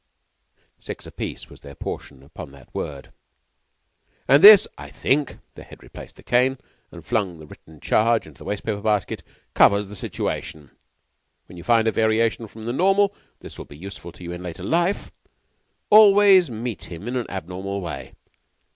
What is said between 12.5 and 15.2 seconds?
the normal this will be useful to you in later life